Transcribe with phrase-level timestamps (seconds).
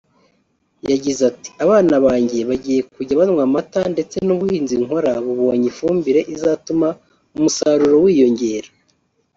[0.89, 6.87] yagize ati “Abana banjye bagiye kujya banywa amata ndetse n’ubuhinzi nkora bubonye ifumbire izatuma
[7.37, 8.69] umusaruro wiyongera”